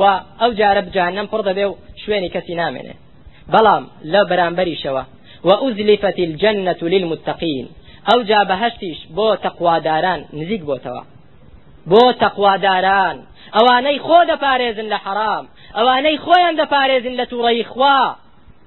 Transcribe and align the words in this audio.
و 0.00 0.02
ئەو 0.40 0.50
جارە 0.60 0.82
بجانم 0.86 1.26
پڕ 1.32 1.40
دەبێ 1.48 1.64
و 1.68 1.76
شوێنی 2.02 2.32
کەسی 2.34 2.54
نامێنێ. 2.62 2.94
بەڵام 3.52 3.84
لە 4.12 4.20
بەرامبەریشەوە 4.30 5.02
وأزلفت 5.48 6.18
الجنة 6.28 6.80
للمتقين 6.92 7.66
ئەو 8.08 8.20
جا 8.30 8.40
بەهشتیش 8.50 8.98
بۆ 9.16 9.28
تەقواداران 9.44 10.20
نزیک 10.38 10.62
بۆتەوە. 10.68 11.02
بۆ 11.90 12.02
تەقواداران 12.22 13.16
ئەوانەی 13.56 13.98
خۆ 14.06 14.20
دەپارێزن 14.30 14.86
لە 14.92 14.98
حرام 15.04 15.44
ئەوانەی 15.76 16.18
خۆیان 16.24 16.54
دەپارێزن 16.60 17.14
لە 17.20 17.24
تووڕەی 17.30 17.64
خوا. 17.72 18.00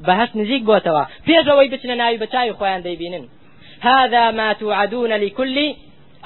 بەهشت 0.08 0.34
نزیک 0.42 0.64
بۆتەوە. 0.70 1.04
پێشەوەی 1.28 1.72
بچنە 1.74 1.96
ناوی 2.02 2.22
بەچوی 2.24 2.56
خۆیان 2.60 2.82
دەیبینن. 2.88 3.26
هذا 3.90 4.32
ما 4.32 4.54
توعدون 4.54 5.12
لكل 5.24 5.58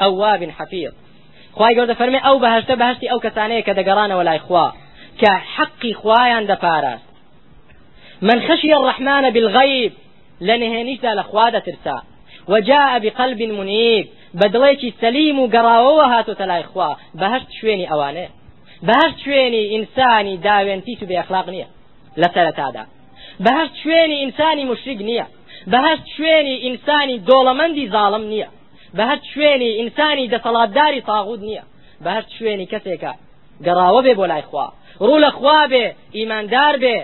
أواب 0.01 0.41
حفيظ. 0.57 0.93
خواهي 1.55 1.75
قرد 1.79 1.93
فرمي 1.93 2.17
أو 2.17 2.39
بهشت 2.39 2.71
بهشتي 2.71 3.11
أو 3.11 3.19
كسانية 3.19 3.59
كدقران 3.59 4.11
ولا 4.11 4.33
إخوا 5.21 5.27
كحقي 5.27 5.93
خوايان 5.93 6.45
دپاراست 6.47 7.03
من 8.21 8.41
خشي 8.41 8.73
الرحمن 8.73 9.29
بالغيب 9.29 9.93
لنهێنیشدا 10.41 11.15
لە 11.15 11.21
خوا 11.21 12.01
وجاء 12.47 12.99
بقلب 12.99 13.41
منيب. 13.41 14.07
بدڵێکی 14.39 14.93
سەلیم 15.01 15.39
و 15.39 15.49
گەڕاوەوە 15.53 16.05
هاتۆتە 16.13 16.45
لای 16.51 16.63
خوا 16.63 16.89
بەهشت 17.19 17.49
شوێنی 17.57 17.89
ئەوانێ 17.91 18.27
بەهشت 18.87 19.17
شوێنی 19.23 19.63
ئینسانی 19.73 20.35
داوێنتی 20.45 20.93
و 21.01 21.05
بێخلاق 21.11 21.47
نییە 21.53 21.67
لە 22.21 22.27
سەرەتادا 22.35 22.83
بەهشت 23.45 23.75
شوێنی 23.81 24.17
ئینسانی 24.23 24.65
مشرک 24.71 24.99
نییە 25.09 25.25
بەهشت 25.73 26.05
شوێنی 26.15 26.55
ئینسانی 26.65 27.17
دۆڵەمەندی 27.29 27.91
زاڵم 27.93 28.23
نییە 28.31 28.49
بەهشت 28.97 29.25
شوێنی 29.33 29.69
ئینسانی 29.79 30.29
دەسەڵاتداری 30.33 31.01
گەڕاوە 33.65 34.01
بێ 34.05 34.13
بۆ 34.19 34.25
لای 34.31 34.43
خوا. 34.49 34.67
ڕوو 35.05 35.23
لە 35.25 35.29
خوا 35.37 35.61
بێ 35.71 35.85
ئیماندار 36.17 36.75
بێ. 36.83 36.97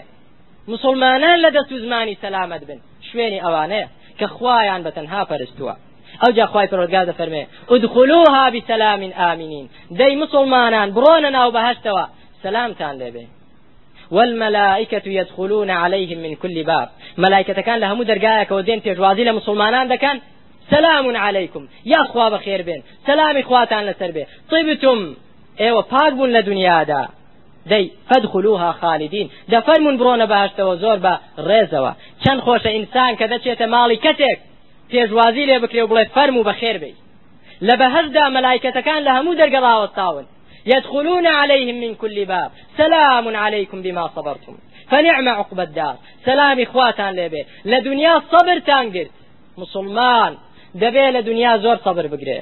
مسلمانان 0.74 1.38
لە 1.46 1.50
دەست 1.56 1.72
و 1.72 1.80
زمانی 1.84 2.18
سەلامت 2.24 2.64
بن. 2.70 2.80
شوێنی 3.08 3.44
ئەوانەیە 3.44 3.88
کە 4.20 4.26
خوایان 4.36 4.82
بە 4.86 4.92
تەنها 4.98 5.22
پەرستووە. 5.30 5.76
ئەو 6.22 6.32
جا 6.38 6.46
خوای 6.52 6.68
پەروەردگار 6.72 7.06
دەفەرمێ 7.12 7.44
ادخلوها 7.74 8.46
بسلام 8.56 9.02
آمنين 9.32 9.66
دەی 10.00 10.14
مسلمانان 10.24 10.88
بڕۆنە 10.96 11.30
ناو 11.38 11.50
بەهشتەوە 11.56 12.06
سلامتان 12.44 12.96
لێبێ. 13.02 13.26
والملائكة 14.16 15.06
يدخلون 15.20 15.70
عليهم 15.70 16.18
من 16.26 16.36
كل 16.36 16.64
باب. 16.64 16.90
ملائكة 17.18 17.62
كان 17.62 17.80
لهم 17.80 18.04
درجايك 18.04 18.52
ودين 18.52 18.84
تجوازي 18.84 19.24
لمسلمانان 19.24 19.88
دكان 19.88 20.22
سلام 20.70 21.18
عليكم. 21.18 21.68
يا 21.86 22.02
أخوا 22.02 22.30
بخير 22.30 22.62
بين 22.62 22.84
سلام 23.08 23.38
إخواتان 23.38 23.86
لسر 23.86 24.12
بي 24.12 24.26
طيبتم 24.52 25.16
أيوه 25.60 25.82
پاک 25.82 26.14
بون 26.14 26.30
لدنيا 26.30 26.84
دا. 26.84 27.08
دەی 27.72 27.92
فەدخلوها 28.10 28.72
خالدین 28.82 29.30
دەفەرمون 29.52 29.96
بڕۆنە 30.00 30.26
باشتەوە 30.34 30.74
زۆر 30.84 30.98
بە 31.06 31.14
ڕێزەوە 31.48 31.92
چەند 32.24 32.40
خۆشە 32.46 32.72
ئینسان 32.76 33.12
کە 33.20 33.26
دەچێتە 33.32 33.66
ماڵی 33.74 34.02
کەتێک 34.06 34.40
پێشوازی 34.92 35.48
لێ 35.50 35.58
بکرێ 35.64 35.82
و 35.84 35.90
بڵێ 35.92 36.06
فەرم 36.16 36.36
و 36.38 36.46
بەخێر 36.50 36.78
بێ 36.84 36.92
لە 37.68 37.74
بەهەشدا 37.82 38.26
مەلایکەتەکان 38.36 39.02
لە 39.08 39.12
هەموو 39.18 40.24
يدخلون 40.66 41.28
عليهم 41.28 41.76
من 41.84 41.96
كل 41.96 42.26
باب. 42.26 42.52
سلام 42.78 43.36
عليكم 43.36 43.82
بما 43.82 44.10
صبرتم. 44.16 44.56
فنعم 44.92 45.30
عقب 45.30 45.60
الدار. 45.60 45.96
سلام 46.26 46.60
إخواتان 46.62 47.14
لبي 47.16 47.46
لدنيا 47.66 48.22
صبر 48.32 48.60
تانقر 48.60 49.08
مسلمان 49.58 50.38
دەبێ 50.84 51.06
لە 51.16 51.22
دنیا 51.30 51.54
زۆر 51.64 51.78
سەبر 51.86 52.06
بگرێ 52.14 52.40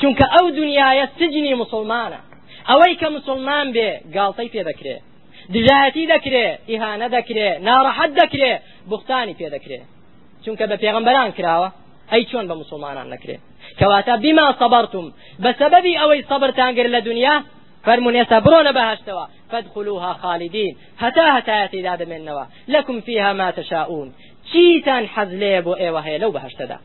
چونکە 0.00 0.24
ئەو 0.34 0.46
دنیاە 0.60 1.06
سجنی 1.18 1.54
مسلمانە 1.62 2.20
ئەوەی 2.68 2.94
کە 3.00 3.08
مسلمان 3.16 3.66
بێ 3.76 3.90
گاڵتەی 4.14 4.48
پێ 4.54 4.62
دەکرێ. 4.70 4.96
دژایەتی 5.54 6.04
دەکرێ 6.14 6.46
ئیهانە 6.70 7.08
دەکرێ 7.16 7.48
ناڕەحەت 7.66 8.10
دەکرێ 8.20 8.52
بوختانی 8.90 9.34
پێ 9.40 9.48
دەکرێ. 9.54 9.80
چونکە 10.44 10.64
بە 10.70 10.76
پێغمبەران 10.82 11.30
کراوە 11.36 11.68
ئەی 12.12 12.24
چۆن 12.30 12.44
بە 12.50 12.54
مسلمانان 12.62 13.08
نەکرێ. 13.14 13.36
کەواتە 13.78 14.14
بیما 14.24 14.48
سەبەرتم 14.60 15.06
بە 15.42 15.50
سەبەبی 15.60 15.98
ئەوەی 16.00 16.22
سەبرتان 16.30 16.72
گر 16.78 16.86
لە 16.94 17.00
دنیا 17.08 17.36
فرمون 17.86 18.14
يسبرون 18.22 18.72
بهشتوا 18.72 19.26
فادخلوها 19.50 20.12
خالدين 20.22 20.76
هتا 21.02 21.26
هتايتي 21.36 21.82
داد 21.82 22.02
منوا 22.12 22.44
لكم 22.68 23.00
فيها 23.00 23.32
ما 23.32 23.50
تشاءون. 23.50 24.08
چیتان 24.52 25.04
حەز 25.14 25.30
لێ 25.40 25.62
بۆ 25.66 25.72
ئێوە 25.82 26.00
هەیە 26.06 26.18
لەو 26.22 26.32
بەهشتەدا؟ 26.36 26.78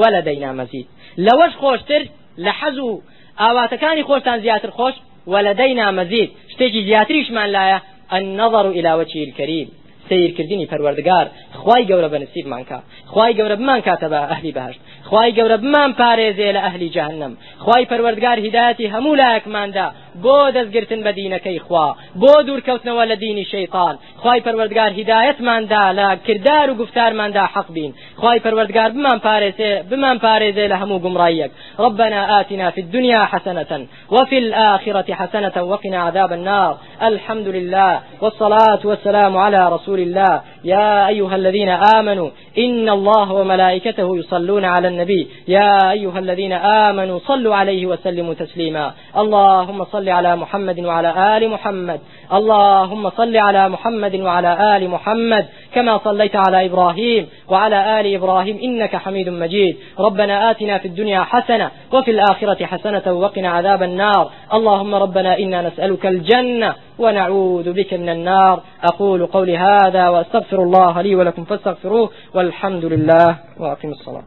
وەلەدەینا 0.00 0.50
مەزید. 0.58 0.86
لەوەش 1.26 1.52
خۆشتر 1.62 2.02
لە 2.44 2.52
حەز 2.60 2.78
و 2.78 3.02
ئاواتەکانی 3.40 4.06
خۆشتان 4.08 4.38
زیاتر 4.44 4.70
خۆش 4.78 4.94
ولدينا 5.26 5.90
مزيد. 5.90 6.30
شتێکی 6.52 6.80
زیاتریشمان 6.88 7.48
لایە 7.56 7.78
النظر 8.12 8.66
إلى 8.70 8.92
وجه 9.00 9.22
الكريم. 9.28 9.68
سیرکردنی 10.08 10.66
پەروەردگار 10.72 11.26
خی 11.62 11.82
گەورە 11.90 12.08
بە 12.12 12.18
نسیبمان 12.24 12.64
کا. 12.64 12.78
خی 13.12 13.32
گەورە 13.38 13.56
بمان 13.60 13.80
کاتە 13.86 14.08
بە 14.12 14.20
ئەهلی 14.30 14.52
بەهشت. 14.56 14.80
خی 15.10 15.30
گەورە 15.36 15.56
بمان 15.64 15.90
پارێزێ 16.00 16.48
لە 16.56 16.60
ئەهلی 16.66 16.90
جەهنم 16.96 17.32
خی 17.64 17.84
پەروەردگار 17.90 18.38
هیداەتی 18.46 18.86
هەموو 18.94 19.18
لایەکماندا. 19.20 19.86
بۆ 20.24 20.38
دەستگرتن 20.56 21.00
بە 21.06 21.12
دینەکەی 21.18 21.58
خوا 21.66 21.86
بۆ 22.22 22.32
دوورکەوتنەوە 22.46 23.04
لە 23.10 23.16
دینی 23.24 23.44
شەیطان. 23.54 23.94
خی 24.22 24.38
پەروەردگار 24.46 24.90
هیدایەتماندا 24.98 25.84
لە 25.98 26.08
کردار 26.26 26.70
و 26.70 26.74
گفتارماندا 26.82 27.44
حەق 27.54 27.68
بین. 27.76 27.92
خی 28.20 28.38
پەروەردگار 28.44 28.90
بمان 28.96 29.18
پارێزێ 29.26 29.72
بمان 29.90 30.18
پارێزێ 30.24 30.64
لە 30.72 30.76
هەموو 30.82 31.02
گومڕایەک 31.04 31.50
ربنا 31.86 32.20
آتنا 32.40 32.70
في 32.70 32.80
الدنيا 32.80 33.22
حسنة 33.32 33.72
وفي 34.10 34.38
الآخرة 34.44 35.08
حسنة 35.20 35.56
وقنا 35.70 35.98
عذاب 36.06 36.32
النار. 36.32 36.72
الحمد 37.02 37.48
لله 37.56 37.92
والصلاة 38.22 38.82
والسلام 38.84 39.36
على 39.36 39.60
رسول 39.74 40.00
الله. 40.06 40.34
يا 40.64 41.08
أيها 41.08 41.36
الذين 41.36 41.68
آمنوا 41.68 42.30
إن 42.58 42.88
الله 42.88 43.32
وملائكته 43.32 44.18
يصلون 44.18 44.64
على 44.64 44.88
النبي 44.88 45.28
يا 45.48 45.90
أيها 45.90 46.18
الذين 46.18 46.52
آمنوا 46.52 47.18
صلوا 47.18 47.54
عليه 47.54 47.86
وسلموا 47.86 48.34
تسليما 48.34 48.92
اللهم 49.16 49.84
صل 50.06 50.10
على 50.12 50.36
محمد 50.36 50.80
وعلى 50.80 51.36
آل 51.36 51.50
محمد. 51.50 52.00
اللهم 52.32 53.10
صل 53.10 53.36
على 53.36 53.68
محمد 53.68 54.14
وعلى 54.14 54.76
آل 54.76 54.90
محمد 54.90 55.44
كما 55.74 55.98
صليت 55.98 56.36
على 56.36 56.66
إبراهيم 56.66 57.26
وعلى 57.48 58.00
آل 58.00 58.14
إبراهيم 58.14 58.56
إنك 58.62 58.96
حميد 58.96 59.28
مجيد. 59.28 59.76
ربنا 59.98 60.50
آتنا 60.50 60.78
في 60.78 60.88
الدنيا 60.88 61.20
حسنة 61.20 61.70
وفي 61.92 62.10
الآخرة 62.10 62.66
حسنة 62.66 63.06
وقنا 63.12 63.48
عذاب 63.48 63.82
النار. 63.82 64.24
اللهم 64.54 64.94
ربنا 64.94 65.38
إنا 65.38 65.58
نسألك 65.68 66.06
الجنة 66.06 66.74
ونعوذ 66.98 67.72
بك 67.72 67.94
من 67.94 68.08
النار. 68.08 68.60
أقول 68.90 69.26
قولي 69.26 69.56
هذا 69.58 70.08
وأستغفر 70.08 70.58
الله 70.62 71.00
لي 71.00 71.14
ولكم 71.16 71.44
فاستغفروه 71.44 72.10
والحمد 72.34 72.84
لله 72.84 73.30
وأقم 73.60 73.90
الصلاة. 73.98 74.26